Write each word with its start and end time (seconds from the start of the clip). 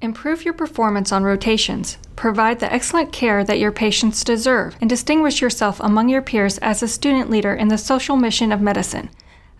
Improve 0.00 0.44
your 0.44 0.54
performance 0.54 1.10
on 1.10 1.24
rotations, 1.24 1.98
provide 2.14 2.60
the 2.60 2.72
excellent 2.72 3.12
care 3.12 3.42
that 3.42 3.58
your 3.58 3.72
patients 3.72 4.22
deserve, 4.22 4.76
and 4.80 4.88
distinguish 4.88 5.42
yourself 5.42 5.80
among 5.80 6.08
your 6.08 6.22
peers 6.22 6.56
as 6.58 6.84
a 6.84 6.88
student 6.88 7.28
leader 7.28 7.52
in 7.52 7.66
the 7.66 7.76
social 7.76 8.16
mission 8.16 8.52
of 8.52 8.60
medicine. 8.60 9.10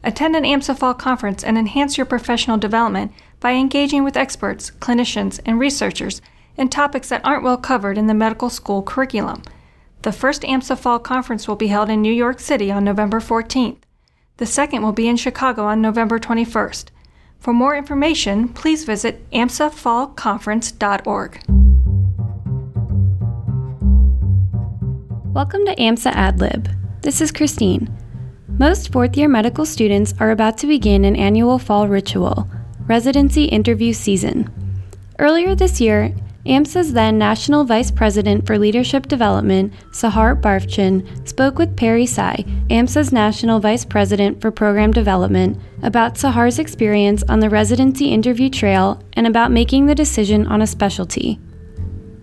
Attend 0.04 0.36
an 0.36 0.44
AMSA 0.44 0.78
Fall 0.78 0.94
conference 0.94 1.42
and 1.42 1.58
enhance 1.58 1.96
your 1.98 2.06
professional 2.06 2.56
development 2.56 3.12
by 3.40 3.54
engaging 3.54 4.04
with 4.04 4.16
experts, 4.16 4.70
clinicians, 4.78 5.40
and 5.44 5.58
researchers 5.58 6.22
in 6.56 6.68
topics 6.68 7.08
that 7.08 7.24
aren't 7.24 7.42
well 7.42 7.56
covered 7.56 7.98
in 7.98 8.06
the 8.06 8.14
medical 8.14 8.48
school 8.48 8.80
curriculum. 8.80 9.42
The 10.02 10.12
first 10.12 10.42
AMSA 10.42 10.78
Fall 10.78 11.00
conference 11.00 11.48
will 11.48 11.56
be 11.56 11.66
held 11.66 11.90
in 11.90 12.00
New 12.00 12.12
York 12.12 12.38
City 12.38 12.70
on 12.70 12.84
November 12.84 13.18
14th. 13.18 13.78
The 14.36 14.46
second 14.46 14.82
will 14.82 14.92
be 14.92 15.08
in 15.08 15.16
Chicago 15.16 15.64
on 15.64 15.82
November 15.82 16.20
21st. 16.20 16.90
For 17.38 17.52
more 17.52 17.76
information, 17.76 18.48
please 18.48 18.84
visit 18.84 19.30
amsafallconference.org. 19.30 21.40
Welcome 25.32 25.64
to 25.66 25.76
AMSA 25.76 26.12
AdLib. 26.14 27.02
This 27.02 27.20
is 27.20 27.30
Christine. 27.30 27.96
Most 28.48 28.90
fourth 28.92 29.16
year 29.16 29.28
medical 29.28 29.64
students 29.64 30.12
are 30.18 30.32
about 30.32 30.58
to 30.58 30.66
begin 30.66 31.04
an 31.04 31.14
annual 31.14 31.60
fall 31.60 31.86
ritual, 31.86 32.50
residency 32.88 33.44
interview 33.44 33.92
season. 33.92 34.52
Earlier 35.20 35.54
this 35.54 35.80
year, 35.80 36.12
AMSA's 36.46 36.92
then 36.92 37.18
National 37.18 37.64
Vice 37.64 37.90
President 37.90 38.46
for 38.46 38.58
Leadership 38.58 39.06
Development, 39.06 39.72
Sahar 39.90 40.40
Barfchin, 40.40 41.28
spoke 41.28 41.58
with 41.58 41.76
Perry 41.76 42.06
Tsai, 42.06 42.44
AMSA's 42.70 43.12
National 43.12 43.60
Vice 43.60 43.84
President 43.84 44.40
for 44.40 44.50
Program 44.50 44.92
Development, 44.92 45.60
about 45.82 46.14
Sahar's 46.14 46.58
experience 46.58 47.22
on 47.28 47.40
the 47.40 47.50
residency 47.50 48.12
interview 48.12 48.48
trail 48.48 49.02
and 49.14 49.26
about 49.26 49.50
making 49.50 49.86
the 49.86 49.94
decision 49.94 50.46
on 50.46 50.62
a 50.62 50.66
specialty. 50.66 51.38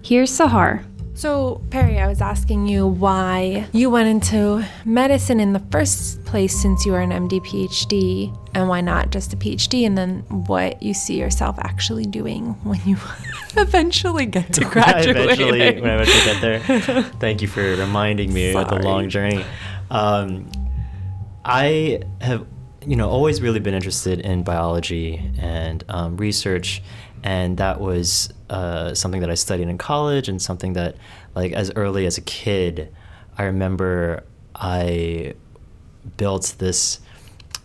Here's 0.02 0.32
Sahar. 0.32 0.86
So, 1.16 1.62
Perry, 1.70 1.98
I 1.98 2.08
was 2.08 2.20
asking 2.20 2.68
you 2.68 2.86
why 2.86 3.68
you 3.72 3.90
went 3.90 4.10
into 4.10 4.66
medicine 4.84 5.40
in 5.40 5.54
the 5.54 5.62
first 5.72 6.26
place 6.26 6.54
since 6.54 6.86
you 6.86 6.92
were 6.92 7.00
an 7.00 7.12
MD 7.12 7.40
PhD, 7.40 8.38
and 8.54 8.68
why 8.68 8.82
not 8.82 9.12
just 9.12 9.32
a 9.32 9.38
PhD, 9.38 9.86
and 9.86 9.98
then 9.98 10.20
what 10.28 10.84
you 10.84 10.94
see 10.94 11.18
yourself 11.18 11.58
actually 11.60 12.06
doing 12.06 12.48
when 12.66 12.82
you 12.86 12.98
eventually 13.56 14.26
get 14.26 14.52
to 14.56 14.66
graduate. 14.70 15.16
eventually, 15.16 15.80
when 15.80 15.90
I 15.90 16.02
eventually 16.02 16.26
get 16.26 16.42
there. 16.42 17.04
Thank 17.22 17.42
you 17.42 17.48
for 17.48 17.62
reminding 17.62 18.34
me 18.34 18.54
of 18.54 18.68
the 18.68 18.80
long 18.80 19.08
journey. 19.08 19.46
Um, 19.90 20.52
I 21.46 22.02
have, 22.20 22.46
you 22.86 22.98
know, 22.98 23.10
always 23.10 23.42
really 23.42 23.62
been 23.62 23.74
interested 23.74 24.20
in 24.20 24.44
biology 24.44 25.32
and 25.38 25.82
um, 25.88 26.18
research 26.18 26.84
and 27.26 27.58
that 27.58 27.82
was 27.82 28.32
uh, 28.52 28.94
something 28.94 29.22
that 29.22 29.32
I 29.32 29.34
studied 29.34 29.68
in 29.68 29.80
college 29.80 30.30
and 30.30 30.40
something 30.40 30.74
that, 30.74 30.96
like, 31.34 31.54
as 31.54 31.72
early 31.76 32.06
as 32.06 32.20
a 32.20 32.22
kid, 32.22 32.94
I 33.36 33.46
remember 33.46 34.24
I 34.54 35.34
built 36.18 36.54
this 36.60 37.00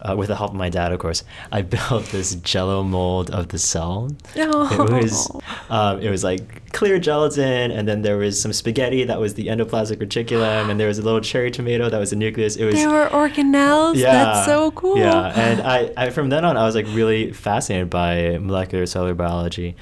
uh, 0.02 0.16
with 0.16 0.28
the 0.28 0.36
help 0.36 0.50
of 0.50 0.56
my 0.56 0.68
dad, 0.68 0.92
of 0.92 0.98
course, 0.98 1.24
I 1.52 1.62
built 1.74 2.06
this 2.06 2.34
Jello 2.36 2.82
mold 2.82 3.30
of 3.30 3.48
the 3.48 3.58
cell. 3.58 4.10
Oh. 4.36 4.88
It 4.96 5.02
was 5.02 5.30
um, 5.68 6.00
it 6.00 6.10
was 6.10 6.24
like 6.24 6.72
clear 6.72 6.98
gelatin, 6.98 7.70
and 7.70 7.86
then 7.86 8.02
there 8.02 8.16
was 8.16 8.40
some 8.40 8.52
spaghetti 8.52 9.04
that 9.04 9.20
was 9.20 9.34
the 9.34 9.48
endoplasmic 9.48 9.98
reticulum, 9.98 10.70
and 10.70 10.80
there 10.80 10.88
was 10.88 10.98
a 10.98 11.02
little 11.02 11.20
cherry 11.20 11.50
tomato 11.50 11.88
that 11.88 11.98
was 11.98 12.10
the 12.10 12.16
nucleus. 12.16 12.56
It 12.56 12.64
was 12.64 12.74
they 12.74 12.86
were 12.86 13.08
organelles. 13.08 13.96
Yeah, 13.96 14.12
That's 14.12 14.46
so 14.46 14.70
cool. 14.72 14.98
Yeah, 14.98 15.32
and 15.34 15.60
I, 15.60 15.92
I 15.96 16.10
from 16.10 16.28
then 16.28 16.44
on 16.44 16.56
I 16.56 16.64
was 16.64 16.74
like 16.74 16.86
really 16.88 17.32
fascinated 17.32 17.90
by 17.90 18.38
molecular 18.38 18.86
cellular 18.86 19.14
biology, 19.14 19.76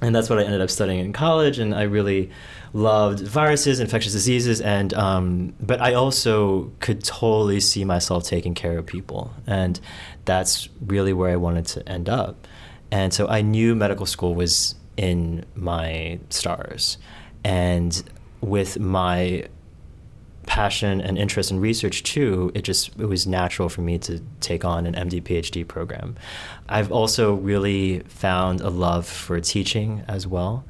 and 0.00 0.14
that's 0.14 0.28
what 0.28 0.38
I 0.38 0.44
ended 0.44 0.60
up 0.60 0.70
studying 0.70 1.00
in 1.00 1.12
college, 1.12 1.58
and 1.58 1.74
I 1.74 1.82
really 1.82 2.30
loved 2.74 3.20
viruses, 3.20 3.78
infectious 3.78 4.12
diseases, 4.12 4.60
and 4.60 4.92
um, 4.94 5.54
but 5.60 5.80
I 5.80 5.94
also 5.94 6.72
could 6.80 7.02
totally 7.02 7.60
see 7.60 7.84
myself 7.84 8.24
taking 8.24 8.54
care 8.54 8.76
of 8.76 8.84
people, 8.84 9.32
and 9.46 9.80
that's 10.24 10.68
really 10.84 11.12
where 11.12 11.30
I 11.30 11.36
wanted 11.36 11.66
to 11.66 11.88
end 11.88 12.08
up. 12.08 12.46
And 12.90 13.14
so 13.14 13.28
I 13.28 13.40
knew 13.40 13.74
medical 13.74 14.06
school 14.06 14.34
was 14.34 14.74
in 14.96 15.46
my 15.54 16.18
stars, 16.30 16.98
and 17.44 18.02
with 18.40 18.78
my 18.78 19.46
passion 20.46 21.00
and 21.00 21.16
interest 21.16 21.50
in 21.50 21.60
research 21.60 22.02
too, 22.02 22.50
it 22.54 22.62
just 22.62 22.88
it 22.98 23.06
was 23.06 23.24
natural 23.24 23.68
for 23.68 23.82
me 23.82 23.98
to 23.98 24.20
take 24.40 24.64
on 24.64 24.84
an 24.84 24.94
MD 24.94 25.22
PhD 25.22 25.66
program. 25.66 26.16
I've 26.68 26.90
also 26.90 27.34
really 27.34 28.00
found 28.00 28.60
a 28.60 28.68
love 28.68 29.06
for 29.06 29.40
teaching 29.40 30.02
as 30.08 30.26
well 30.26 30.64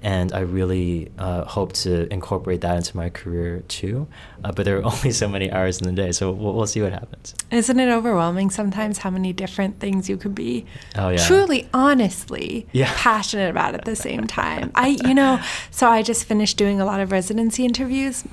and 0.00 0.32
I 0.32 0.40
really 0.40 1.10
uh, 1.18 1.44
hope 1.44 1.72
to 1.74 2.12
incorporate 2.12 2.60
that 2.60 2.76
into 2.76 2.96
my 2.96 3.10
career 3.10 3.64
too. 3.68 4.06
Uh, 4.44 4.52
but 4.52 4.64
there 4.64 4.78
are 4.78 4.84
only 4.92 5.10
so 5.10 5.28
many 5.28 5.50
hours 5.50 5.80
in 5.80 5.86
the 5.86 5.92
day, 5.92 6.12
so 6.12 6.30
we'll, 6.30 6.54
we'll, 6.54 6.66
see 6.66 6.82
what 6.82 6.92
happens. 6.92 7.34
Isn't 7.50 7.80
it 7.80 7.88
overwhelming 7.88 8.50
sometimes 8.50 8.98
how 8.98 9.10
many 9.10 9.32
different 9.32 9.80
things 9.80 10.08
you 10.08 10.16
could 10.16 10.34
be 10.34 10.66
oh, 10.96 11.08
yeah. 11.08 11.26
truly, 11.26 11.68
honestly 11.72 12.66
yeah. 12.72 12.92
passionate 12.96 13.50
about 13.50 13.74
at 13.74 13.84
the 13.84 13.96
same 13.96 14.26
time? 14.26 14.70
I, 14.74 14.98
you 15.04 15.14
know, 15.14 15.40
so 15.70 15.88
I 15.88 16.02
just 16.02 16.24
finished 16.24 16.56
doing 16.56 16.80
a 16.80 16.84
lot 16.84 17.00
of 17.00 17.10
residency 17.10 17.64
interviews, 17.64 18.24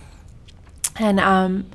and 0.97 1.19
um, 1.19 1.65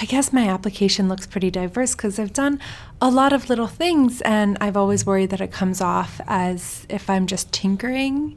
I 0.00 0.04
guess 0.06 0.32
my 0.32 0.48
application 0.48 1.08
looks 1.08 1.26
pretty 1.26 1.50
diverse 1.50 1.94
because 1.94 2.18
I've 2.18 2.32
done 2.32 2.60
a 3.00 3.10
lot 3.10 3.32
of 3.32 3.48
little 3.48 3.66
things, 3.66 4.20
and 4.22 4.58
I've 4.60 4.76
always 4.76 5.06
worried 5.06 5.30
that 5.30 5.40
it 5.40 5.52
comes 5.52 5.80
off 5.80 6.20
as 6.26 6.86
if 6.88 7.08
I'm 7.08 7.26
just 7.26 7.52
tinkering 7.52 8.36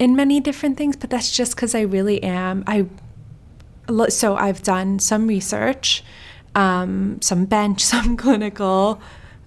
in 0.00 0.16
many 0.16 0.40
different 0.40 0.78
things, 0.78 0.96
but 0.96 1.10
that's 1.10 1.30
just 1.30 1.54
because 1.54 1.74
I 1.74 1.82
really 1.82 2.20
am. 2.22 2.64
I 2.66 2.86
so 4.08 4.36
I've 4.36 4.62
done 4.62 4.98
some 4.98 5.26
research, 5.26 6.02
um, 6.54 7.20
some 7.20 7.44
bench, 7.44 7.84
some 7.94 8.16
clinical, 8.16 9.00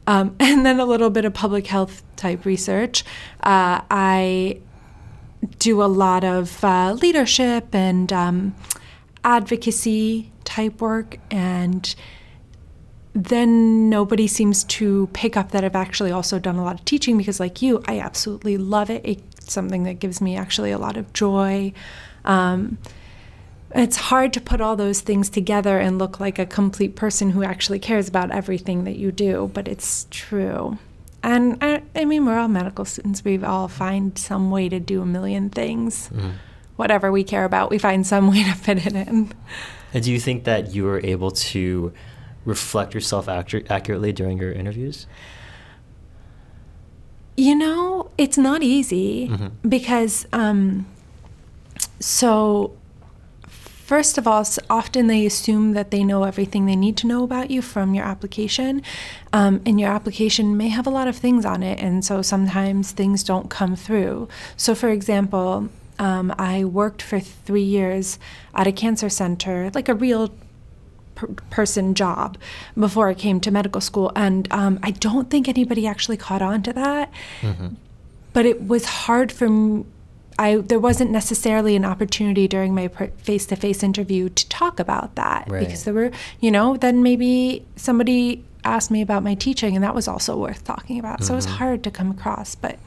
um, 0.06 0.36
and 0.40 0.66
then 0.66 0.80
a 0.80 0.86
little 0.86 1.10
bit 1.10 1.26
of 1.26 1.34
public 1.34 1.68
health 1.68 2.04
type 2.16 2.46
research. 2.46 3.04
Uh, 3.42 3.82
I 3.90 4.60
do 5.60 5.82
a 5.82 5.86
lot 5.86 6.24
of 6.24 6.64
uh, 6.64 6.94
leadership 6.94 7.74
and 7.74 8.14
um, 8.14 8.56
advocacy 9.24 10.32
type 10.44 10.80
work, 10.82 11.18
and 11.32 11.96
then 13.14 13.90
nobody 13.90 14.28
seems 14.28 14.64
to 14.66 15.08
pick 15.14 15.36
up 15.36 15.52
that 15.52 15.64
I've 15.64 15.76
actually 15.76 16.12
also 16.12 16.38
done 16.38 16.58
a 16.58 16.64
lot 16.64 16.80
of 16.80 16.86
teaching 16.86 17.18
because, 17.18 17.40
like 17.40 17.62
you, 17.62 17.82
I 17.88 18.00
absolutely 18.00 18.58
love 18.58 18.90
it. 18.90 19.02
It 19.04 19.33
something 19.50 19.84
that 19.84 20.00
gives 20.00 20.22
me 20.22 20.36
actually 20.36 20.72
a 20.72 20.78
lot 20.78 20.98
of 20.98 21.12
joy. 21.14 21.74
Um, 22.26 22.78
it's 23.76 23.98
hard 23.98 24.34
to 24.34 24.42
put 24.42 24.62
all 24.62 24.76
those 24.76 25.02
things 25.02 25.30
together 25.30 25.80
and 25.80 25.98
look 25.98 26.20
like 26.20 26.38
a 26.38 26.46
complete 26.46 26.96
person 26.96 27.32
who 27.32 27.44
actually 27.44 27.80
cares 27.80 28.08
about 28.08 28.32
everything 28.32 28.84
that 28.84 28.98
you 28.98 29.12
do, 29.12 29.50
but 29.54 29.68
it's 29.68 30.06
true. 30.12 30.78
And 31.24 31.58
I, 31.62 31.82
I 31.96 32.06
mean, 32.06 32.26
we're 32.26 32.38
all 32.38 32.50
medical 32.50 32.86
students. 32.86 33.24
We 33.24 33.42
all 33.44 33.68
find 33.68 34.18
some 34.18 34.52
way 34.52 34.70
to 34.70 34.80
do 34.80 35.02
a 35.02 35.06
million 35.06 35.50
things. 35.50 36.10
Mm. 36.10 36.34
Whatever 36.76 37.12
we 37.12 37.24
care 37.24 37.46
about, 37.46 37.70
we 37.70 37.78
find 37.78 38.06
some 38.06 38.28
way 38.32 38.44
to 38.44 38.54
fit 38.54 38.86
it 38.86 38.94
in. 38.94 39.32
And 39.94 40.04
do 40.04 40.12
you 40.12 40.20
think 40.20 40.44
that 40.44 40.74
you 40.74 40.84
were 40.84 41.00
able 41.04 41.32
to 41.32 41.94
reflect 42.46 42.94
yourself 42.94 43.30
accurately 43.30 44.12
during 44.12 44.38
your 44.38 44.52
interviews? 44.52 45.08
You 47.36 47.56
know, 47.56 48.12
it's 48.18 48.38
not 48.38 48.62
easy 48.62 49.28
mm-hmm. 49.28 49.68
because, 49.68 50.28
um, 50.34 50.86
so 52.00 52.76
first 53.84 54.18
of 54.18 54.28
all, 54.28 54.46
often 54.70 55.08
they 55.08 55.26
assume 55.26 55.74
that 55.74 55.92
they 55.92 56.04
know 56.04 56.24
everything 56.24 56.66
they 56.66 56.76
need 56.76 56.96
to 56.98 57.08
know 57.08 57.24
about 57.24 57.52
you 57.52 57.62
from 57.62 57.94
your 57.94 58.06
application. 58.06 58.82
Um, 59.32 59.62
and 59.66 59.80
your 59.80 59.90
application 59.90 60.58
may 60.58 60.70
have 60.70 60.88
a 60.88 60.90
lot 60.90 61.08
of 61.08 61.16
things 61.16 61.46
on 61.46 61.64
it. 61.64 61.80
And 61.80 62.06
so 62.06 62.22
sometimes 62.22 62.92
things 62.92 63.24
don't 63.24 63.50
come 63.50 63.76
through. 63.76 64.30
So, 64.58 64.74
for 64.74 64.90
example, 64.90 65.70
um, 66.00 66.34
I 66.40 66.66
worked 66.66 67.02
for 67.02 67.20
three 67.20 67.64
years 67.64 68.20
at 68.56 68.68
a 68.68 68.72
cancer 68.72 69.10
center, 69.10 69.70
like 69.74 69.90
a 69.90 69.96
real 69.96 70.32
person 71.50 71.94
job 71.94 72.38
before 72.78 73.08
I 73.08 73.14
came 73.14 73.40
to 73.42 73.52
medical 73.52 73.82
school. 73.82 74.12
And 74.16 74.52
um, 74.52 74.80
I 74.84 74.92
don't 74.92 75.30
think 75.30 75.48
anybody 75.48 75.88
actually 75.88 76.18
caught 76.18 76.42
on 76.42 76.64
to 76.64 76.74
that. 76.74 77.12
Mm-hmm. 77.42 77.68
But 78.34 78.46
it 78.46 78.68
was 78.68 78.86
hard 78.86 79.32
for 79.32 79.50
me. 79.50 79.86
I, 80.40 80.58
there 80.58 80.80
wasn't 80.80 81.12
necessarily 81.12 81.76
an 81.76 81.86
opportunity 81.86 82.48
during 82.48 82.74
my 82.74 82.88
face 82.88 83.46
to 83.46 83.56
face 83.56 83.84
interview 83.84 84.30
to 84.30 84.50
talk 84.50 84.80
about 84.80 85.14
that 85.14 85.48
right. 85.48 85.60
because 85.60 85.84
there 85.84 85.94
were, 85.94 86.10
you 86.40 86.50
know, 86.50 86.76
then 86.76 87.04
maybe 87.04 87.64
somebody 87.76 88.44
asked 88.64 88.90
me 88.90 89.02
about 89.02 89.22
my 89.22 89.36
teaching 89.36 89.76
and 89.76 89.84
that 89.84 89.94
was 89.94 90.08
also 90.08 90.36
worth 90.36 90.64
talking 90.64 90.98
about. 90.98 91.18
Mm-hmm. 91.18 91.26
So 91.26 91.34
it 91.34 91.36
was 91.36 91.46
mm-hmm. 91.46 91.56
hard 91.56 91.84
to 91.84 91.92
come 91.92 92.10
across, 92.10 92.56
but 92.56 92.80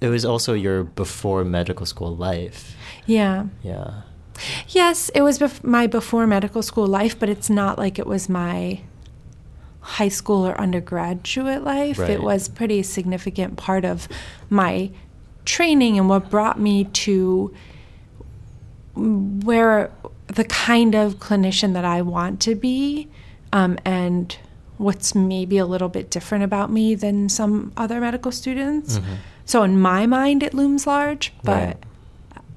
it 0.00 0.08
was 0.08 0.24
also 0.24 0.54
your 0.54 0.84
before 0.84 1.44
medical 1.44 1.84
school 1.84 2.16
life. 2.16 2.74
Yeah. 3.06 3.46
Yeah. 3.62 4.02
Yes, 4.68 5.10
it 5.14 5.22
was 5.22 5.38
bef- 5.38 5.64
my 5.64 5.86
before 5.86 6.26
medical 6.26 6.62
school 6.62 6.86
life, 6.86 7.18
but 7.18 7.28
it's 7.28 7.50
not 7.50 7.78
like 7.78 7.98
it 7.98 8.06
was 8.06 8.28
my 8.28 8.80
high 9.80 10.08
school 10.08 10.46
or 10.46 10.58
undergraduate 10.60 11.64
life. 11.64 11.98
Right. 11.98 12.10
It 12.10 12.22
was 12.22 12.48
pretty 12.48 12.82
significant 12.82 13.56
part 13.56 13.84
of 13.84 14.08
my 14.48 14.90
training 15.44 15.98
and 15.98 16.08
what 16.08 16.30
brought 16.30 16.60
me 16.60 16.84
to 16.84 17.52
where 18.94 19.90
the 20.26 20.44
kind 20.44 20.94
of 20.94 21.14
clinician 21.18 21.72
that 21.74 21.84
I 21.84 22.02
want 22.02 22.40
to 22.42 22.54
be, 22.54 23.08
um, 23.52 23.78
and 23.84 24.36
what's 24.76 25.14
maybe 25.14 25.58
a 25.58 25.66
little 25.66 25.88
bit 25.88 26.10
different 26.10 26.44
about 26.44 26.70
me 26.70 26.94
than 26.94 27.28
some 27.28 27.72
other 27.76 28.00
medical 28.00 28.32
students. 28.32 28.98
Mm-hmm. 28.98 29.14
So 29.44 29.62
in 29.62 29.80
my 29.80 30.06
mind, 30.06 30.42
it 30.42 30.54
looms 30.54 30.86
large, 30.86 31.32
but 31.42 31.66
Right. 31.66 31.76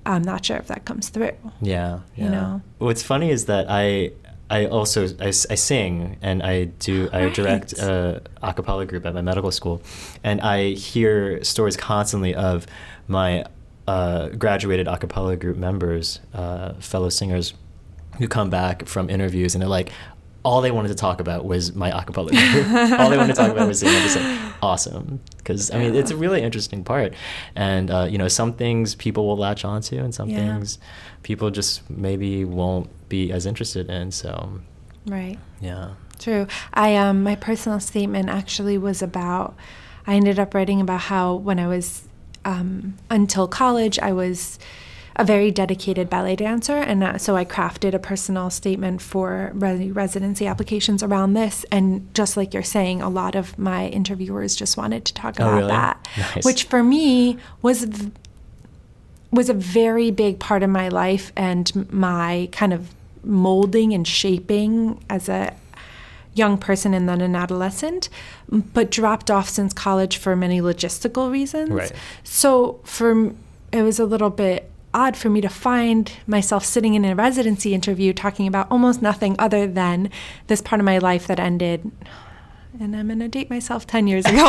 I'm 0.06 0.22
not 0.24 0.46
sure 0.46 0.58
if 0.58 0.68
that 0.68 0.86
comes 0.86 1.10
through. 1.10 1.32
Yeah, 1.62 2.00
You 2.16 2.30
know? 2.30 2.62
What's 2.80 3.04
funny 3.04 3.30
is 3.32 3.46
that 3.46 3.68
I 3.70 4.12
I 4.50 4.66
also 4.68 5.08
I 5.20 5.32
sing 5.32 6.18
and 6.22 6.44
I 6.44 6.66
do 6.66 7.10
I 7.14 7.30
direct 7.30 7.74
Right. 7.80 7.90
a 7.90 8.22
a 8.42 8.54
cappella 8.54 8.86
group 8.86 9.06
at 9.06 9.14
my 9.14 9.22
medical 9.22 9.52
school, 9.52 9.82
and 10.24 10.42
I 10.42 10.72
hear 10.74 11.44
stories 11.44 11.78
constantly 11.78 12.36
of 12.36 12.68
my 13.08 13.46
uh, 13.88 14.30
graduated 14.30 14.88
a 14.88 14.98
cappella 14.98 15.36
group 15.36 15.58
members, 15.58 16.20
uh, 16.34 16.74
fellow 16.80 17.10
singers, 17.10 17.54
who 18.20 18.28
come 18.28 18.50
back 18.50 18.86
from 18.88 19.10
interviews 19.10 19.56
and 19.56 19.62
they're 19.62 19.70
like. 19.70 19.92
All 20.44 20.62
they 20.62 20.72
wanted 20.72 20.90
to 20.90 20.96
talk 20.96 21.22
about 21.22 21.46
was 21.46 21.74
my 21.74 21.90
a 21.90 22.04
cappella 22.04 22.32
group. 22.32 22.68
All 23.00 23.10
they 23.10 23.18
wanted 23.18 23.34
to 23.36 23.42
talk 23.42 23.52
about 23.52 23.68
was. 23.68 23.82
I'm 23.84 23.94
like, 23.94 24.54
awesome. 24.62 25.22
Because, 25.38 25.72
I 25.72 25.80
mean, 25.80 25.96
it's 25.96 26.12
a 26.12 26.18
really 26.18 26.42
interesting 26.42 26.84
part. 26.84 27.14
And, 27.56 27.90
uh, 27.90 28.08
you 28.10 28.18
know, 28.18 28.28
some 28.28 28.54
things 28.54 28.96
people 28.96 29.26
will 29.28 29.38
latch 29.38 29.64
onto 29.66 29.98
and 29.98 30.14
some 30.14 30.30
Yeah. 30.30 30.38
things 30.38 30.80
people 31.24 31.50
just 31.50 31.90
maybe 31.90 32.44
won't 32.46 32.90
be 33.10 33.32
as 33.32 33.46
interested 33.46 33.90
in. 33.90 34.12
So, 34.12 34.60
Right. 35.06 35.40
yeah. 35.62 35.92
True. 36.20 36.48
I 36.74 36.96
um 36.96 37.24
my 37.24 37.36
personal 37.36 37.80
statement 37.80 38.30
actually 38.30 38.78
was 38.78 39.02
about 39.02 39.56
I 40.08 40.16
ended 40.16 40.40
up 40.40 40.54
writing 40.54 40.80
about 40.82 41.02
how 41.02 41.34
when 41.36 41.60
I 41.60 41.68
was 41.68 42.04
um, 42.46 42.96
until 43.10 43.48
college 43.48 43.98
I 44.00 44.12
was 44.12 44.60
a 45.16 45.24
very 45.24 45.52
dedicated 45.52 46.10
ballet 46.10 46.36
dancer 46.36 46.78
and 46.78 47.04
uh, 47.04 47.18
so 47.18 47.36
I 47.36 47.46
crafted 47.46 47.94
a 47.94 48.00
personal 48.00 48.50
statement 48.50 49.02
for 49.02 49.52
re- 49.54 49.92
residency 49.92 50.48
applications 50.48 51.04
around 51.04 51.34
this 51.34 51.66
and 51.72 52.12
just 52.16 52.36
like 52.36 52.54
you're 52.54 52.64
saying 52.64 53.02
a 53.02 53.10
lot 53.10 53.36
of 53.36 53.58
my 53.60 53.88
interviewers 53.88 54.56
just 54.56 54.76
wanted 54.78 55.06
to 55.06 55.14
talk 55.14 55.36
Oh, 55.40 55.44
about 55.44 55.56
really? 55.58 55.68
that 55.70 56.08
Nice. 56.18 56.46
which 56.46 56.64
for 56.64 56.82
me 56.84 57.38
was 57.62 57.84
v- 57.84 58.12
was 59.32 59.50
a 59.50 59.54
very 59.54 60.12
big 60.12 60.40
part 60.40 60.64
of 60.64 60.70
my 60.70 60.90
life 60.90 61.32
and 61.36 61.92
my 61.92 62.50
kind 62.52 62.72
of 62.74 62.90
molding 63.24 63.94
and 63.94 64.08
shaping 64.08 65.04
as 65.10 65.28
a 65.30 65.56
young 66.36 66.58
person 66.58 66.94
and 66.96 67.08
then 67.08 67.22
an 67.22 67.36
adolescent, 67.36 68.10
but 68.50 68.90
dropped 68.92 69.30
off 69.32 69.48
since 69.48 69.72
college 69.74 70.18
for 70.18 70.36
many 70.36 70.60
logistical 70.62 71.32
reasons. 71.32 71.70
Right. 71.70 71.92
So 72.24 72.80
for 72.84 73.32
it 73.72 73.82
was 73.84 74.00
a 74.00 74.06
little 74.06 74.30
bit 74.32 74.70
odd 74.94 75.16
for 75.18 75.30
me 75.30 75.42
to 75.42 75.50
find 75.50 76.12
myself 76.28 76.64
sitting 76.66 76.94
in 76.94 77.04
a 77.06 77.16
residency 77.16 77.74
interview 77.74 78.14
talking 78.14 78.48
about 78.48 78.68
almost 78.72 79.02
nothing 79.02 79.36
other 79.40 79.66
than 79.68 80.10
this 80.48 80.62
part 80.62 80.80
of 80.80 80.86
my 80.86 80.98
life 80.98 81.28
that 81.28 81.40
ended 81.40 81.92
and 82.80 82.96
I'm 82.96 83.08
going 83.08 83.20
to 83.20 83.28
date 83.28 83.52
myself 83.52 83.86
10 83.86 84.08
years 84.08 84.26
ago. 84.26 84.38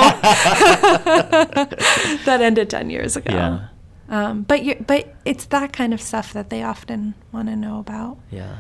that 2.25 2.39
ended 2.41 2.71
10 2.71 2.89
years 2.91 3.17
ago. 3.17 3.35
Yeah. 3.35 3.69
Um, 4.09 4.43
but 4.43 4.63
you, 4.65 4.83
but 4.87 5.15
it's 5.25 5.47
that 5.47 5.73
kind 5.73 5.95
of 5.95 6.01
stuff 6.01 6.33
that 6.33 6.51
they 6.51 6.63
often 6.63 7.15
want 7.33 7.49
to 7.49 7.57
know 7.57 7.79
about, 7.79 8.19
Yeah. 8.31 8.57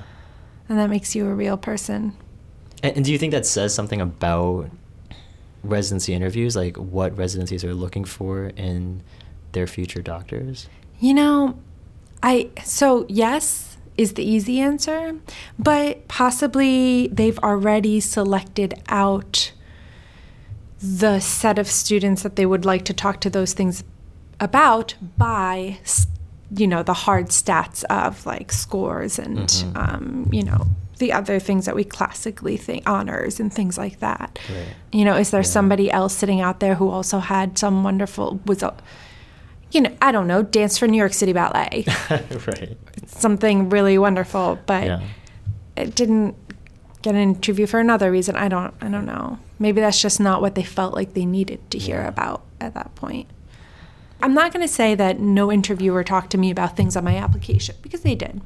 and 0.68 0.78
that 0.78 0.88
makes 0.90 1.14
you 1.14 1.26
a 1.26 1.34
real 1.34 1.56
person. 1.56 2.16
And, 2.82 2.96
and 2.96 3.04
do 3.04 3.12
you 3.12 3.18
think 3.18 3.32
that 3.32 3.44
says 3.46 3.74
something 3.74 4.00
about 4.00 4.70
residency 5.62 6.14
interviews? 6.14 6.56
Like 6.56 6.76
what 6.76 7.16
residencies 7.16 7.62
are 7.64 7.74
looking 7.74 8.04
for 8.04 8.46
in 8.56 9.02
their 9.52 9.66
future 9.66 10.00
doctors? 10.02 10.68
You 11.00 11.12
know, 11.14 11.58
I 12.24 12.50
so 12.64 13.04
yes 13.08 13.76
is 13.98 14.14
the 14.14 14.24
easy 14.28 14.58
answer, 14.58 15.14
but 15.58 16.08
possibly 16.08 17.06
they've 17.08 17.38
already 17.40 18.00
selected 18.00 18.74
out 18.88 19.52
the 20.80 21.20
set 21.20 21.58
of 21.58 21.68
students 21.68 22.22
that 22.22 22.34
they 22.36 22.46
would 22.46 22.64
like 22.64 22.84
to 22.86 22.92
talk 22.92 23.20
to 23.20 23.30
those 23.30 23.52
things 23.52 23.84
about 24.40 24.94
by 25.16 25.78
you 26.56 26.66
know 26.66 26.82
the 26.82 26.94
hard 26.94 27.28
stats 27.28 27.84
of 27.84 28.24
like 28.26 28.50
scores 28.52 29.18
and 29.18 29.48
Mhm. 29.48 29.76
um, 29.76 30.28
you 30.32 30.42
know 30.42 30.66
the 30.98 31.12
other 31.12 31.38
things 31.40 31.66
that 31.66 31.74
we 31.74 31.84
classically 31.84 32.56
think 32.56 32.88
honors 32.88 33.40
and 33.40 33.52
things 33.52 33.76
like 33.78 33.98
that 34.00 34.38
Right. 34.48 34.66
you 34.92 35.04
know 35.04 35.16
is 35.16 35.30
there 35.30 35.40
Yeah. 35.40 35.56
somebody 35.58 35.90
else 35.90 36.14
sitting 36.14 36.40
out 36.40 36.60
there 36.60 36.74
who 36.76 36.88
also 36.90 37.18
had 37.18 37.58
some 37.58 37.82
wonderful 37.84 38.40
was 38.46 38.62
a 38.62 38.74
you 39.74 39.80
know 39.82 39.94
i 40.00 40.10
don't 40.12 40.26
know 40.26 40.42
dance 40.42 40.78
for 40.78 40.86
new 40.86 40.96
york 40.98 41.12
city 41.12 41.32
ballet 41.32 41.84
right. 42.10 42.76
something 43.06 43.68
really 43.68 43.98
wonderful 43.98 44.58
but 44.66 44.84
Yeah. 44.84 45.00
it 45.76 45.94
didn't 45.94 46.36
get 47.02 47.14
an 47.14 47.20
interview 47.20 47.66
for 47.66 47.80
another 47.80 48.10
reason 48.10 48.36
i 48.36 48.48
don't 48.48 48.72
i 48.80 48.88
don't 48.88 49.04
know 49.06 49.38
maybe 49.58 49.80
that's 49.80 50.00
just 50.00 50.20
not 50.20 50.40
what 50.40 50.54
they 50.54 50.62
felt 50.62 50.94
like 50.94 51.14
they 51.14 51.26
needed 51.26 51.60
to 51.70 51.78
hear 51.78 51.96
Yeah. 52.02 52.08
about 52.08 52.42
at 52.60 52.74
that 52.74 52.94
point 52.94 53.28
i'm 54.22 54.32
not 54.34 54.52
going 54.52 54.66
to 54.66 54.72
say 54.72 54.94
that 54.94 55.18
no 55.20 55.50
interviewer 55.52 56.04
talked 56.04 56.30
to 56.30 56.38
me 56.38 56.50
about 56.50 56.76
things 56.76 56.96
on 56.96 57.04
my 57.04 57.16
application 57.16 57.74
because 57.82 58.02
they 58.02 58.14
did 58.14 58.40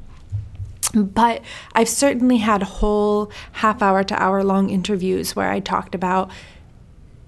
but 0.95 1.41
i've 1.75 1.87
certainly 1.89 2.37
had 2.37 2.63
whole 2.63 3.31
half 3.53 3.81
hour 3.81 4.03
to 4.03 4.21
hour 4.21 4.43
long 4.43 4.69
interviews 4.71 5.35
where 5.35 5.51
i 5.51 5.59
talked 5.59 5.93
about 5.93 6.29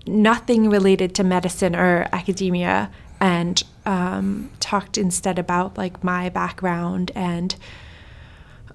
nothing 0.07 0.67
related 0.69 1.13
to 1.15 1.23
medicine 1.23 1.75
or 1.75 2.07
academia 2.11 2.89
and 3.19 3.63
um, 3.85 4.49
talked 4.59 4.97
instead 4.97 5.39
about 5.39 5.77
like 5.77 6.03
my 6.03 6.29
background 6.29 7.11
and 7.15 7.55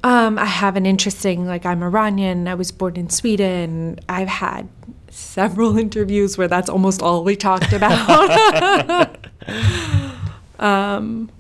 um, 0.05 0.39
I 0.39 0.45
have 0.45 0.77
an 0.77 0.87
interesting 0.87 1.47
like 1.47 1.67
I'm 1.67 1.83
Iranian. 1.83 2.47
I 2.47 2.55
was 2.55 2.71
born 2.71 2.97
in 2.97 3.11
Sweden. 3.11 3.99
I've 4.09 4.29
had 4.29 4.69
several 5.11 5.77
interviews 5.87 6.39
where 6.39 6.49
that's 6.49 6.69
almost 6.69 7.03
all 7.03 7.25
we 7.25 7.35
talked 7.35 7.73
about. 7.73 9.17
um, 10.59 11.31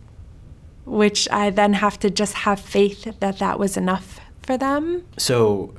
which 0.84 1.28
I 1.30 1.50
then 1.50 1.74
have 1.74 1.98
to 2.00 2.10
just 2.10 2.34
have 2.34 2.60
faith 2.60 3.20
that 3.20 3.38
that 3.38 3.58
was 3.58 3.76
enough 3.76 4.20
for 4.42 4.56
them. 4.56 5.04
So 5.18 5.74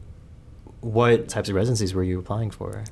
what 0.82 1.30
types 1.30 1.50
of 1.50 1.56
residencies 1.56 1.94
were 1.94 2.04
you 2.04 2.20
applying 2.20 2.52
for? 2.52 2.84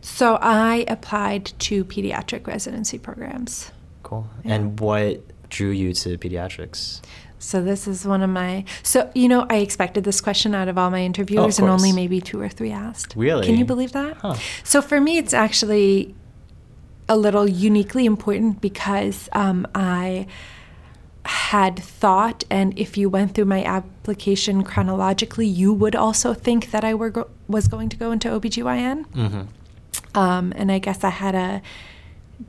So 0.00 0.38
I 0.40 0.84
applied 0.88 1.46
to 1.60 1.84
pediatric 1.84 2.46
residency 2.46 2.98
programs. 2.98 3.70
Cool. 4.02 4.26
Yeah. 4.44 4.54
And 4.54 4.80
what 4.80 5.22
drew 5.48 5.70
you 5.70 5.92
to 5.92 6.18
pediatrics? 6.18 7.00
So 7.38 7.60
this 7.60 7.88
is 7.88 8.06
one 8.06 8.22
of 8.22 8.30
my. 8.30 8.64
So 8.82 9.10
you 9.14 9.28
know, 9.28 9.46
I 9.50 9.56
expected 9.56 10.04
this 10.04 10.20
question 10.20 10.54
out 10.54 10.68
of 10.68 10.78
all 10.78 10.90
my 10.90 11.02
interviewers, 11.02 11.58
and 11.58 11.68
only 11.68 11.92
maybe 11.92 12.20
two 12.20 12.40
or 12.40 12.48
three 12.48 12.70
asked. 12.70 13.14
Really? 13.16 13.46
Can 13.46 13.56
you 13.56 13.64
believe 13.64 13.92
that? 13.92 14.16
Huh. 14.18 14.36
So 14.62 14.80
for 14.80 15.00
me, 15.00 15.18
it's 15.18 15.34
actually 15.34 16.14
a 17.08 17.16
little 17.16 17.48
uniquely 17.48 18.06
important 18.06 18.60
because 18.60 19.28
um, 19.32 19.66
I 19.74 20.26
had 21.24 21.78
thought, 21.78 22.44
and 22.48 22.76
if 22.78 22.96
you 22.96 23.08
went 23.10 23.34
through 23.34 23.44
my 23.44 23.64
application 23.64 24.62
chronologically, 24.62 25.46
you 25.46 25.72
would 25.72 25.96
also 25.96 26.34
think 26.34 26.70
that 26.70 26.84
I 26.84 26.94
were 26.94 27.10
go- 27.10 27.30
was 27.48 27.68
going 27.68 27.88
to 27.90 27.96
go 27.96 28.12
into 28.12 28.28
OBGYN. 28.28 29.06
Mm-hmm. 29.08 30.18
Um, 30.18 30.52
and 30.56 30.70
I 30.70 30.78
guess 30.78 31.04
I 31.04 31.10
had 31.10 31.34
a 31.34 31.62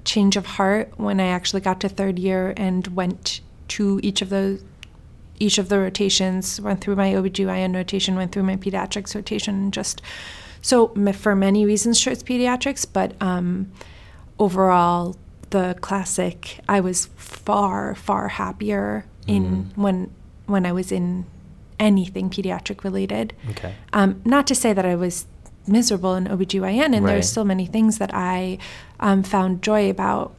change 0.05 0.35
of 0.37 0.45
heart 0.45 0.93
when 0.97 1.19
I 1.19 1.27
actually 1.27 1.61
got 1.61 1.79
to 1.81 1.89
third 1.89 2.17
year 2.19 2.53
and 2.57 2.87
went 2.87 3.41
to 3.69 3.99
each 4.03 4.21
of 4.21 4.29
those 4.29 4.63
each 5.39 5.57
of 5.57 5.67
the 5.67 5.79
rotations, 5.79 6.61
went 6.61 6.79
through 6.79 6.95
my 6.95 7.11
OBGYN 7.11 7.75
rotation, 7.75 8.15
went 8.15 8.31
through 8.31 8.43
my 8.43 8.55
pediatrics 8.55 9.15
rotation, 9.15 9.55
and 9.55 9.73
just 9.73 10.01
so 10.61 10.87
for 11.13 11.35
many 11.35 11.65
reasons 11.65 11.99
chose 11.99 12.23
pediatrics, 12.23 12.85
but 12.91 13.13
um, 13.21 13.69
overall 14.39 15.15
the 15.49 15.75
classic 15.81 16.59
I 16.69 16.79
was 16.79 17.07
far 17.15 17.95
far 17.95 18.27
happier 18.29 19.05
in 19.27 19.43
Mhm. 19.75 19.77
when 19.77 20.09
when 20.45 20.65
I 20.65 20.71
was 20.71 20.91
in 20.91 21.25
anything 21.79 22.29
pediatric 22.29 22.83
related. 22.83 23.33
Okay. 23.51 23.73
Um, 23.91 24.21
not 24.25 24.45
to 24.47 24.55
say 24.55 24.73
that 24.73 24.85
I 24.85 24.95
was 24.95 25.25
miserable 25.67 26.15
in 26.15 26.25
OBGYN, 26.27 26.93
and 26.95 27.05
Right. 27.05 27.13
there's 27.13 27.29
still 27.29 27.45
many 27.45 27.65
things 27.65 27.97
that 27.97 28.11
I 28.13 28.57
um, 28.99 29.23
found 29.23 29.61
joy 29.61 29.89
about 29.89 30.33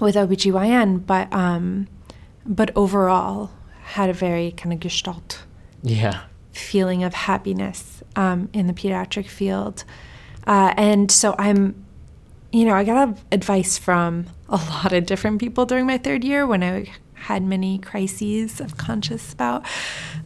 with 0.00 0.14
OBGYN, 0.16 1.06
but 1.06 1.32
um, 1.32 1.86
but 2.46 2.70
overall 2.76 3.50
had 3.84 4.10
a 4.10 4.12
very 4.12 4.50
kind 4.52 4.72
of 4.72 4.80
gestalt 4.80 5.42
Yeah. 5.82 6.20
feeling 6.52 7.04
of 7.04 7.14
happiness 7.14 8.02
um, 8.16 8.48
in 8.52 8.66
the 8.66 8.72
pediatric 8.72 9.26
field. 9.26 9.84
Uh, 10.46 10.74
and 10.76 11.10
so 11.10 11.34
I'm, 11.38 11.74
you 12.52 12.64
know, 12.64 12.74
I 12.74 12.84
got 12.84 13.18
advice 13.32 13.78
from 13.78 14.26
a 14.48 14.56
lot 14.70 14.92
of 14.92 15.06
different 15.06 15.38
people 15.40 15.64
during 15.64 15.86
my 15.86 15.96
third 15.98 16.22
year 16.24 16.46
when 16.46 16.62
I 16.62 16.86
had 17.24 17.42
many 17.42 17.78
crises 17.78 18.60
of 18.60 18.76
conscience 18.76 19.32
about 19.32 19.64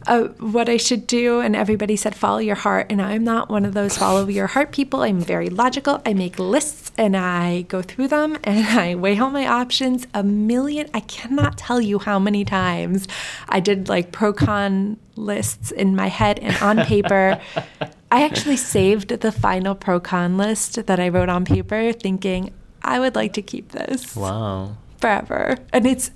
uh, 0.07 0.25
what 0.39 0.69
I 0.69 0.77
should 0.77 1.07
do. 1.07 1.39
And 1.39 1.55
everybody 1.55 1.95
said, 1.95 2.15
follow 2.15 2.39
your 2.39 2.55
heart. 2.55 2.87
And 2.89 3.01
I'm 3.01 3.23
not 3.23 3.49
one 3.49 3.65
of 3.65 3.73
those 3.73 3.97
follow 3.97 4.27
your 4.27 4.47
heart 4.47 4.71
people. 4.71 5.01
I'm 5.03 5.19
very 5.19 5.49
logical. 5.49 6.01
I 6.05 6.13
make 6.13 6.37
lists 6.39 6.91
and 6.97 7.15
I 7.17 7.63
go 7.63 7.81
through 7.81 8.09
them 8.09 8.37
and 8.43 8.65
I 8.79 8.95
weigh 8.95 9.17
all 9.19 9.31
my 9.31 9.47
options 9.47 10.07
a 10.13 10.23
million. 10.23 10.89
I 10.93 11.01
cannot 11.01 11.57
tell 11.57 11.81
you 11.81 11.99
how 11.99 12.19
many 12.19 12.43
times 12.45 13.07
I 13.47 13.59
did 13.59 13.89
like 13.89 14.11
pro 14.11 14.33
con 14.33 14.97
lists 15.15 15.71
in 15.71 15.95
my 15.95 16.07
head 16.07 16.39
and 16.39 16.55
on 16.61 16.85
paper. 16.85 17.39
I 18.11 18.23
actually 18.23 18.57
saved 18.57 19.09
the 19.09 19.31
final 19.31 19.75
pro 19.75 19.99
con 19.99 20.37
list 20.37 20.85
that 20.87 20.99
I 20.99 21.09
wrote 21.09 21.29
on 21.29 21.45
paper 21.45 21.93
thinking 21.93 22.51
I 22.81 22.99
would 22.99 23.13
like 23.15 23.33
to 23.33 23.41
keep 23.41 23.71
this 23.73 24.15
Wow. 24.15 24.77
forever. 24.97 25.57
And 25.71 25.85
it's 25.85 26.11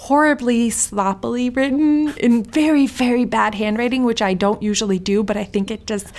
horribly 0.00 0.70
sloppily 0.70 1.50
written 1.50 2.08
in 2.16 2.42
very, 2.42 2.86
very 2.86 3.26
bad 3.26 3.54
handwriting, 3.54 4.02
which 4.02 4.22
I 4.22 4.32
don't 4.32 4.62
usually 4.62 4.98
do, 4.98 5.22
but 5.22 5.36
I 5.36 5.44
think 5.44 5.70
it 5.70 5.86
just 5.86 6.10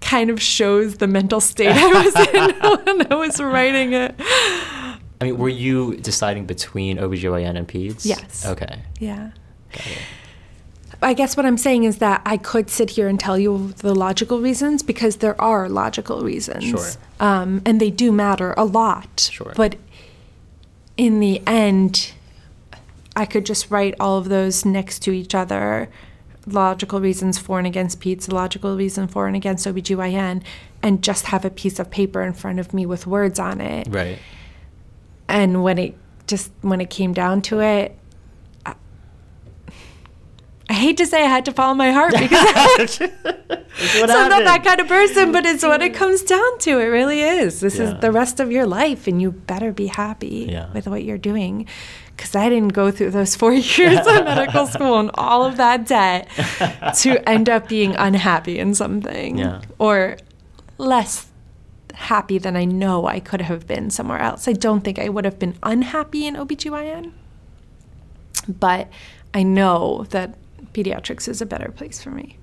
kind 0.00 0.30
of 0.30 0.40
shows 0.40 0.96
the 0.96 1.06
mental 1.06 1.38
state 1.38 1.68
I 1.70 2.02
was 2.02 2.16
in 2.28 2.86
when 2.96 3.12
I 3.12 3.14
was 3.16 3.38
writing 3.38 3.92
it. 3.92 4.14
I 4.18 5.24
mean, 5.24 5.36
were 5.36 5.50
you 5.50 5.98
deciding 5.98 6.46
between 6.46 6.96
OBGYN 6.96 7.58
and 7.58 7.68
peds? 7.68 8.06
Yes. 8.06 8.46
Okay. 8.46 8.80
Yeah. 8.98 9.32
I 11.02 11.12
guess 11.12 11.36
what 11.36 11.44
I'm 11.44 11.58
saying 11.58 11.84
is 11.84 11.98
that 11.98 12.22
I 12.24 12.38
could 12.38 12.70
sit 12.70 12.88
here 12.88 13.06
and 13.06 13.20
tell 13.20 13.38
you 13.38 13.74
the 13.78 13.94
logical 13.94 14.40
reasons 14.40 14.82
because 14.82 15.16
there 15.16 15.38
are 15.38 15.68
logical 15.68 16.22
reasons. 16.22 16.64
Sure. 16.64 16.90
Um, 17.20 17.60
and 17.66 17.82
they 17.82 17.90
do 17.90 18.12
matter 18.12 18.54
a 18.56 18.64
lot. 18.64 19.28
Sure. 19.30 19.52
But 19.54 19.76
in 20.96 21.20
the 21.20 21.42
end, 21.46 22.12
I 23.16 23.26
could 23.26 23.44
just 23.46 23.70
write 23.70 23.94
all 24.00 24.18
of 24.18 24.28
those 24.28 24.64
next 24.64 25.00
to 25.00 25.10
each 25.12 25.34
other 25.34 25.88
logical 26.46 27.00
reasons 27.00 27.38
for 27.38 27.58
and 27.58 27.66
against 27.66 28.00
peds, 28.00 28.32
logical 28.32 28.76
reason 28.76 29.06
for 29.06 29.26
and 29.26 29.36
against 29.36 29.66
OBGYN, 29.66 30.42
and 30.82 31.02
just 31.02 31.26
have 31.26 31.44
a 31.44 31.50
piece 31.50 31.78
of 31.78 31.90
paper 31.90 32.22
in 32.22 32.32
front 32.32 32.58
of 32.58 32.72
me 32.72 32.86
with 32.86 33.06
words 33.06 33.38
on 33.38 33.60
it. 33.60 33.86
Right. 33.90 34.18
And 35.28 35.62
when 35.62 35.78
it 35.78 35.96
just 36.26 36.50
when 36.62 36.80
it 36.80 36.88
came 36.90 37.12
down 37.12 37.42
to 37.42 37.60
it, 37.60 37.96
I, 38.64 38.74
I 40.68 40.72
hate 40.74 40.96
to 40.98 41.06
say 41.06 41.22
I 41.24 41.28
had 41.28 41.44
to 41.46 41.52
follow 41.52 41.74
my 41.74 41.90
heart 41.90 42.12
because 42.12 43.00
I'm 43.00 44.28
not 44.28 44.44
that 44.44 44.62
kind 44.64 44.80
of 44.80 44.86
person, 44.88 45.32
but 45.32 45.44
it's 45.44 45.62
what 45.64 45.82
it 45.82 45.94
comes 45.94 46.22
down 46.22 46.58
to. 46.60 46.78
It 46.78 46.84
really 46.86 47.20
is. 47.20 47.60
This 47.60 47.76
Yeah. 47.78 47.94
is 47.94 48.00
the 48.00 48.12
rest 48.12 48.40
of 48.40 48.50
your 48.52 48.66
life, 48.66 49.06
and 49.06 49.20
you 49.20 49.32
better 49.32 49.72
be 49.72 49.86
happy 49.88 50.48
Yeah. 50.50 50.72
with 50.72 50.86
what 50.86 51.02
you're 51.04 51.18
doing. 51.18 51.66
Because 52.20 52.36
I 52.36 52.50
didn't 52.50 52.74
go 52.74 52.90
through 52.90 53.12
those 53.12 53.34
four 53.34 53.52
years 53.78 53.98
of 54.06 54.24
medical 54.24 54.66
school 54.74 54.98
and 54.98 55.10
all 55.14 55.42
of 55.42 55.56
that 55.56 55.86
debt 55.86 56.28
to 56.98 57.26
end 57.26 57.48
up 57.48 57.66
being 57.66 57.96
unhappy 57.96 58.58
in 58.58 58.74
something 58.74 59.38
Yeah. 59.38 59.62
or 59.78 60.18
less 60.76 61.28
happy 61.94 62.36
than 62.36 62.56
I 62.56 62.66
know 62.66 63.06
I 63.06 63.20
could 63.20 63.40
have 63.40 63.66
been 63.66 63.88
somewhere 63.88 64.18
else. 64.20 64.46
I 64.46 64.52
don't 64.52 64.82
think 64.82 64.98
I 64.98 65.08
would 65.08 65.24
have 65.24 65.38
been 65.38 65.54
unhappy 65.62 66.26
in 66.26 66.34
OBGYN, 66.36 67.12
but 68.48 68.88
I 69.32 69.42
know 69.42 70.04
that 70.10 70.36
pediatrics 70.74 71.26
is 71.26 71.40
a 71.40 71.46
better 71.46 71.70
place 71.70 72.02
for 72.02 72.10
me. 72.10 72.36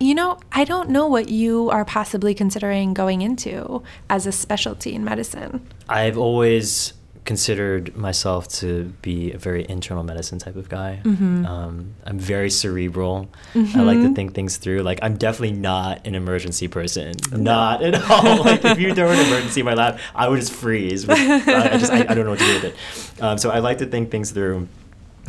You 0.00 0.14
know, 0.14 0.38
I 0.52 0.64
don't 0.64 0.88
know 0.88 1.06
what 1.06 1.28
you 1.28 1.68
are 1.70 1.84
possibly 1.84 2.34
considering 2.34 2.94
going 2.94 3.20
into 3.20 3.82
as 4.08 4.26
a 4.26 4.32
specialty 4.32 4.94
in 4.94 5.04
medicine. 5.04 5.66
I've 5.88 6.16
always 6.18 6.92
considered 7.26 7.96
myself 7.96 8.48
to 8.48 8.84
be 9.02 9.32
a 9.32 9.38
very 9.38 9.66
internal 9.68 10.02
medicine 10.02 10.38
type 10.38 10.56
of 10.56 10.68
guy. 10.68 11.00
Mm-hmm. 11.02 11.44
Um, 11.44 11.94
I'm 12.04 12.18
very 12.18 12.48
cerebral. 12.48 13.28
I 13.54 13.82
like 13.82 13.98
to 13.98 14.14
think 14.14 14.34
things 14.34 14.56
through. 14.56 14.82
Like 14.82 15.00
I'm 15.02 15.16
definitely 15.16 15.58
not 15.58 16.06
an 16.06 16.14
emergency 16.14 16.68
person. 16.68 17.14
Not 17.32 17.82
at 17.82 17.94
all. 18.10 18.38
like 18.44 18.64
if 18.64 18.78
you 18.78 18.94
throw 18.94 19.10
an 19.10 19.18
emergency 19.26 19.60
in 19.60 19.66
my 19.66 19.74
lap, 19.74 19.98
I 20.14 20.28
would 20.28 20.40
just 20.40 20.52
freeze. 20.52 21.06
With- 21.06 21.18
I, 21.18 21.74
I 21.74 21.78
just 21.78 21.92
I, 21.92 22.00
I 22.00 22.14
don't 22.14 22.24
know 22.24 22.30
what 22.30 22.38
to 22.38 22.46
do 22.46 22.54
with 22.54 22.64
it. 22.64 23.22
Um, 23.22 23.36
so 23.38 23.50
I 23.50 23.58
like 23.58 23.78
to 23.78 23.86
think 23.86 24.10
things 24.10 24.30
through. 24.30 24.68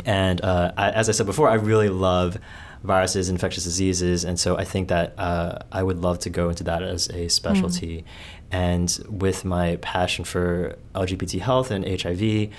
And 0.04 0.40
uh, 0.40 0.72
I, 0.76 0.90
as 0.90 1.08
I 1.08 1.12
said 1.12 1.26
before, 1.26 1.48
I 1.48 1.54
really 1.54 1.88
love 1.88 2.38
viruses, 2.82 3.28
infectious 3.28 3.64
diseases, 3.64 4.24
and 4.24 4.38
so 4.38 4.56
I 4.56 4.64
think 4.64 4.88
that 4.88 5.18
uh, 5.18 5.58
I 5.72 5.82
would 5.82 5.98
love 5.98 6.18
to 6.20 6.30
go 6.30 6.48
into 6.48 6.64
that 6.64 6.82
as 6.82 7.08
a 7.10 7.28
specialty. 7.28 8.04
And 8.50 8.98
with 9.08 9.44
my 9.44 9.76
passion 9.76 10.24
for 10.24 10.76
LGBT 10.94 11.40
health 11.40 11.70
and 11.70 11.84
HIV, 11.84 12.50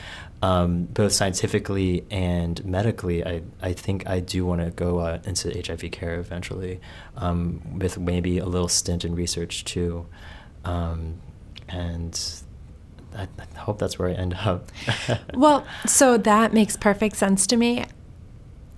um, 0.41 0.85
both 0.85 1.11
scientifically 1.13 2.05
and 2.11 2.63
medically, 2.63 3.25
I, 3.25 3.41
I 3.61 3.73
think 3.73 4.07
I 4.07 4.19
do 4.19 4.45
want 4.45 4.61
to 4.61 4.69
go 4.71 4.99
uh, 4.99 5.19
into 5.25 5.49
HIV 5.49 5.91
care 5.91 6.15
eventually, 6.19 6.79
um, 7.17 7.79
with 7.79 7.97
maybe 7.97 8.37
a 8.37 8.45
little 8.45 8.67
stint 8.67 9.03
in 9.03 9.15
research 9.15 9.65
too. 9.65 10.05
Um, 10.63 11.15
and 11.67 12.19
I, 13.15 13.23
I 13.23 13.57
hope 13.59 13.79
that's 13.79 13.97
where 13.97 14.09
I 14.09 14.13
end 14.13 14.35
up. 14.35 14.71
Well, 15.33 15.65
so 15.85 16.17
that 16.17 16.53
makes 16.53 16.75
perfect 16.75 17.15
sense 17.15 17.47
to 17.47 17.57
me. 17.57 17.85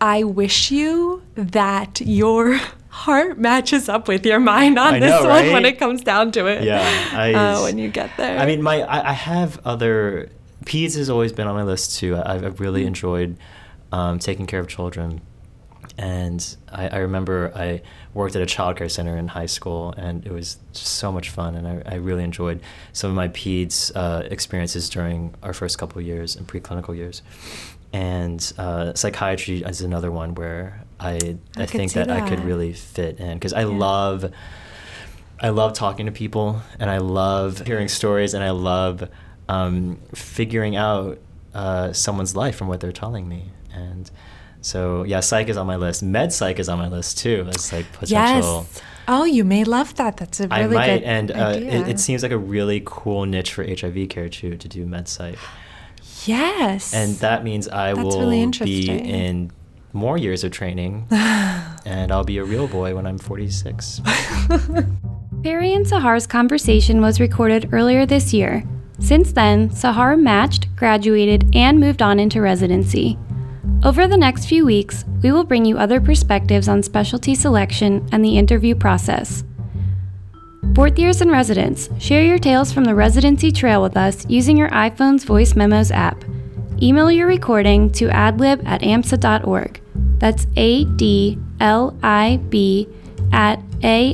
I 0.01 0.23
wish 0.23 0.71
you 0.71 1.21
that 1.35 2.01
your 2.01 2.59
heart 2.89 3.37
matches 3.37 3.87
up 3.87 4.07
with 4.07 4.25
your 4.25 4.39
mind 4.39 4.77
on 4.79 4.95
I 4.95 4.99
this 4.99 5.23
know, 5.23 5.29
one 5.29 5.51
when 5.53 5.63
it 5.65 5.77
comes 5.79 6.01
down 6.01 6.31
to 6.33 6.47
it. 6.47 6.63
Yeah, 6.63 6.81
I- 7.13 7.33
uh, 7.33 7.61
when 7.61 7.77
you 7.77 7.89
get 7.89 8.09
there. 8.17 8.37
I 8.39 8.45
mean, 8.47 8.61
my 8.63 8.81
I, 8.81 9.11
I 9.11 9.13
have 9.13 9.59
other 9.63 10.29
peds 10.65 10.95
has 10.97 11.09
always 11.09 11.31
been 11.31 11.47
on 11.47 11.55
my 11.55 11.63
list 11.63 11.99
too. 11.99 12.15
I, 12.15 12.33
I've 12.35 12.59
really 12.59 12.85
enjoyed 12.85 13.37
um, 13.91 14.19
taking 14.19 14.47
care 14.47 14.59
of 14.59 14.67
children, 14.67 15.21
and 15.97 16.55
I, 16.71 16.87
I 16.89 16.97
remember 16.97 17.51
I 17.55 17.81
worked 18.13 18.35
at 18.35 18.41
a 18.41 18.45
childcare 18.45 18.89
center 18.89 19.15
in 19.17 19.27
high 19.29 19.45
school, 19.45 19.93
and 19.97 20.25
it 20.25 20.31
was 20.31 20.57
just 20.73 20.87
so 20.95 21.11
much 21.11 21.29
fun, 21.29 21.55
and 21.55 21.67
I, 21.67 21.93
I 21.93 21.95
really 21.95 22.23
enjoyed 22.23 22.59
some 22.91 23.09
of 23.11 23.15
my 23.15 23.27
peds 23.29 23.91
uh, 23.95 24.23
experiences 24.31 24.89
during 24.89 25.33
our 25.43 25.53
first 25.53 25.77
couple 25.77 25.99
of 25.99 26.05
years 26.05 26.35
and 26.35 26.47
preclinical 26.47 26.95
years. 26.95 27.21
And 27.93 28.53
uh, 28.57 28.93
psychiatry 28.93 29.63
is 29.63 29.81
another 29.81 30.11
one 30.11 30.33
where 30.35 30.83
I 30.99 31.37
I, 31.57 31.63
I 31.63 31.65
think 31.65 31.91
see 31.91 31.99
that, 31.99 32.09
I 32.09 32.21
could 32.21 32.39
really 32.39 32.73
fit 32.73 33.19
in 33.19 33.33
because 33.33 33.53
I 33.53 33.61
Yeah. 33.61 33.77
love. 33.77 34.31
I 35.43 35.49
love 35.49 35.73
talking 35.73 36.05
to 36.05 36.11
people 36.11 36.61
and 36.79 36.87
I 36.89 36.99
love 36.99 37.65
hearing 37.65 37.87
stories 37.87 38.35
and 38.35 38.43
I 38.43 38.51
love 38.51 39.09
um, 39.49 39.97
figuring 40.13 40.75
out 40.75 41.17
uh, 41.55 41.93
someone's 41.93 42.35
life 42.35 42.55
from 42.55 42.67
what 42.67 42.79
they're 42.79 42.91
telling 42.91 43.27
me. 43.27 43.49
And 43.73 44.09
so, 44.61 45.03
yeah, 45.03 45.19
psych 45.19 45.49
is 45.49 45.57
on 45.57 45.65
my 45.65 45.77
list. 45.77 46.03
Med 46.03 46.31
psych 46.31 46.59
is 46.59 46.69
on 46.69 46.77
my 46.77 46.87
list 46.87 47.17
too. 47.17 47.47
As 47.49 47.73
like 47.73 47.91
potential. 47.91 48.67
yes. 48.69 48.81
Oh, 49.07 49.23
you 49.25 49.43
may 49.43 49.63
love 49.63 49.95
that. 49.95 50.17
That's 50.17 50.39
a 50.39 50.47
really 50.47 50.63
I 50.63 50.67
might, 50.67 50.85
good 50.99 51.03
and 51.03 51.31
uh, 51.31 51.55
it, 51.57 51.87
it 51.87 51.99
seems 51.99 52.21
like 52.21 52.31
a 52.31 52.37
really 52.37 52.83
cool 52.85 53.25
niche 53.25 53.51
for 53.51 53.63
HIV 53.63 54.09
care 54.09 54.29
too 54.29 54.55
to 54.57 54.67
do 54.67 54.85
med 54.85 55.07
psych, 55.07 55.39
yes. 56.27 56.93
and 56.93 57.15
that 57.17 57.43
means 57.43 57.67
I 57.67 57.93
That's 57.93 58.03
will 58.03 58.19
really 58.19 58.45
be 58.47 58.89
in 58.89 59.51
more 59.93 60.17
years 60.17 60.43
of 60.43 60.51
training, 60.51 61.07
and 61.11 62.11
I'll 62.11 62.23
be 62.23 62.37
a 62.37 62.43
real 62.43 62.67
boy 62.67 62.95
when 62.95 63.05
I'm 63.05 63.17
46. 63.17 64.01
Perry 65.43 65.73
and 65.73 65.85
Sahar's 65.85 66.27
conversation 66.27 67.01
was 67.01 67.19
recorded 67.19 67.69
earlier 67.73 68.05
this 68.05 68.33
year. 68.33 68.63
Since 68.99 69.31
then, 69.31 69.69
Sahar 69.69 70.19
matched, 70.19 70.73
graduated, 70.75 71.55
and 71.55 71.79
moved 71.79 72.01
on 72.01 72.19
into 72.19 72.41
residency. 72.41 73.17
Over 73.83 74.07
the 74.07 74.17
next 74.17 74.45
few 74.45 74.63
weeks, 74.63 75.05
we 75.23 75.31
will 75.31 75.43
bring 75.43 75.65
you 75.65 75.79
other 75.79 75.99
perspectives 75.99 76.67
on 76.67 76.83
specialty 76.83 77.33
selection 77.33 78.07
and 78.11 78.23
the 78.23 78.37
interview 78.37 78.75
process. 78.75 79.43
Fourth 80.73 80.97
years 80.97 81.19
and 81.19 81.29
residents, 81.29 81.89
share 81.99 82.23
your 82.23 82.37
tales 82.37 82.71
from 82.71 82.85
the 82.85 82.95
residency 82.95 83.51
trail 83.51 83.81
with 83.81 83.97
us 83.97 84.25
using 84.29 84.55
your 84.55 84.69
iPhone's 84.69 85.25
Voice 85.25 85.53
Memos 85.53 85.91
app. 85.91 86.23
Email 86.81 87.11
your 87.11 87.27
recording 87.27 87.91
to 87.91 88.07
adlib 88.07 88.65
at 88.65 88.79
amsa.org. 88.81 89.81
That's 90.17 90.47
A 90.55 90.85
D 90.85 91.37
L 91.59 91.97
I 92.01 92.39
B 92.47 92.87
at 93.33 93.59
amsa.org. 93.81 94.13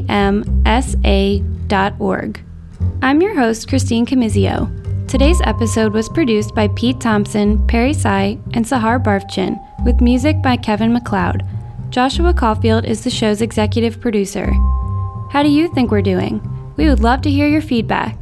I'm 3.03 3.21
your 3.21 3.35
host, 3.35 3.67
Christine 3.67 4.07
Camizio. 4.07 5.07
Today's 5.07 5.39
episode 5.43 5.93
was 5.93 6.09
produced 6.09 6.55
by 6.55 6.69
Pete 6.69 6.99
Thompson, 6.99 7.65
Perry 7.67 7.93
Tsai, 7.93 8.39
and 8.53 8.65
Sahar 8.65 9.01
Barfchin, 9.01 9.59
with 9.85 10.01
music 10.01 10.41
by 10.41 10.57
Kevin 10.57 10.91
MacLeod. 10.91 11.45
Joshua 11.91 12.33
Caulfield 12.33 12.85
is 12.85 13.03
the 13.03 13.11
show's 13.11 13.43
executive 13.43 14.01
producer. 14.01 14.51
How 15.29 15.43
do 15.43 15.49
you 15.49 15.67
think 15.73 15.91
we're 15.91 16.01
doing? 16.01 16.41
We 16.77 16.87
would 16.87 17.01
love 17.01 17.21
to 17.23 17.29
hear 17.29 17.47
your 17.47 17.61
feedback. 17.61 18.17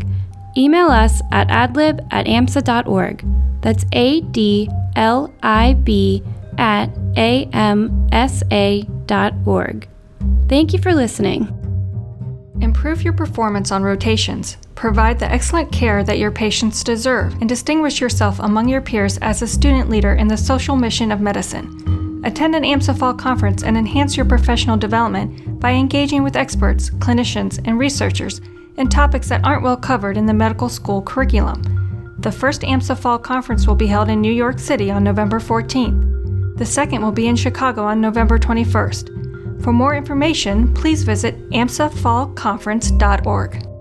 Email 0.57 0.87
us 0.87 1.21
at 1.31 1.49
adlib 1.49 2.07
at 2.11 2.25
amsa.org. 2.25 3.25
That's 3.61 3.85
A 3.91 4.21
D 4.21 4.69
L 4.95 5.33
I 5.43 5.73
B 5.73 6.23
at 6.57 6.87
amsa.org. 7.15 8.27
Thank 10.47 10.73
you 10.73 10.79
for 10.79 10.93
listening. 10.93 11.61
Improve 12.61 13.03
your 13.03 13.13
performance 13.13 13.71
on 13.71 13.83
rotations. 13.83 14.57
Provide 14.75 15.19
the 15.19 15.29
excellent 15.31 15.71
care 15.71 16.03
that 16.03 16.19
your 16.19 16.31
patients 16.31 16.83
deserve 16.83 17.33
and 17.41 17.49
distinguish 17.49 17.99
yourself 17.99 18.39
among 18.39 18.69
your 18.69 18.81
peers 18.81 19.17
as 19.17 19.41
a 19.41 19.47
student 19.47 19.89
leader 19.89 20.13
in 20.13 20.27
the 20.27 20.37
social 20.37 20.75
mission 20.75 21.11
of 21.11 21.19
medicine. 21.19 22.04
Attend 22.25 22.55
an 22.55 22.63
AMSA 22.63 22.97
Fall 22.97 23.13
conference 23.13 23.63
and 23.63 23.77
enhance 23.77 24.17
your 24.17 24.25
professional 24.25 24.77
development 24.77 25.59
by 25.59 25.73
engaging 25.73 26.23
with 26.23 26.35
experts, 26.35 26.89
clinicians, 26.89 27.61
and 27.65 27.77
researchers 27.77 28.41
in 28.77 28.89
topics 28.89 29.29
that 29.29 29.45
aren't 29.45 29.61
well 29.61 29.77
covered 29.77 30.17
in 30.17 30.25
the 30.25 30.33
medical 30.33 30.67
school 30.67 31.03
curriculum. 31.03 31.61
The 32.19 32.31
first 32.31 32.61
AMSA 32.61 32.97
Fall 32.97 33.19
Conference 33.19 33.67
will 33.67 33.75
be 33.75 33.85
held 33.85 34.09
in 34.09 34.21
New 34.21 34.33
York 34.33 34.57
City 34.57 34.89
on 34.89 35.03
November 35.03 35.39
14th. 35.39 36.57
The 36.57 36.65
second 36.65 37.03
will 37.03 37.11
be 37.11 37.27
in 37.27 37.35
Chicago 37.35 37.83
on 37.83 38.01
November 38.01 38.39
21st. 38.39 39.63
For 39.63 39.71
more 39.71 39.95
information, 39.95 40.73
please 40.73 41.03
visit 41.03 41.47
amsafallconference.org. 41.51 43.74